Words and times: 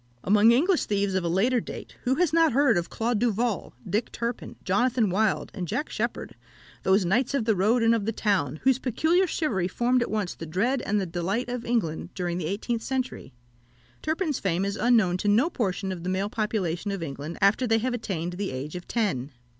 Among 0.23 0.51
English 0.51 0.85
thieves 0.85 1.13
of 1.13 1.23
a 1.23 1.27
later 1.29 1.59
date, 1.59 1.95
who 2.05 2.15
has 2.15 2.33
not 2.33 2.53
heard 2.53 2.75
of 2.75 2.89
Claude 2.89 3.19
Duval, 3.19 3.75
Dick 3.87 4.11
Turpin, 4.11 4.55
Jonathan 4.63 5.11
Wild, 5.11 5.51
and 5.53 5.67
Jack 5.67 5.91
Sheppard, 5.91 6.33
those 6.81 7.05
knights 7.05 7.35
of 7.35 7.45
the 7.45 7.55
road 7.55 7.83
and 7.83 7.93
of 7.93 8.07
the 8.07 8.11
town, 8.11 8.59
whose 8.63 8.79
peculiar 8.79 9.27
chivalry 9.27 9.67
formed 9.67 10.01
at 10.01 10.09
once 10.09 10.33
the 10.33 10.47
dread 10.47 10.81
and 10.87 10.99
the 10.99 11.05
delight 11.05 11.49
of 11.49 11.65
England 11.65 12.09
during 12.15 12.39
the 12.39 12.47
eighteenth 12.47 12.81
century? 12.81 13.31
Turpin's 14.01 14.39
fame 14.39 14.65
is 14.65 14.75
unknown 14.75 15.17
to 15.17 15.27
no 15.27 15.51
portion 15.51 15.91
of 15.91 16.01
the 16.03 16.09
male 16.09 16.31
population 16.31 16.89
of 16.89 17.03
England 17.03 17.37
after 17.39 17.67
they 17.67 17.77
have 17.77 17.93
attained 17.93 18.33
the 18.33 18.49
age 18.49 18.75
of 18.75 18.87
ten. 18.87 19.29